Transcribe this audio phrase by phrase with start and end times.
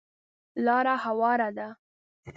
[0.65, 1.67] لاره هواره ده.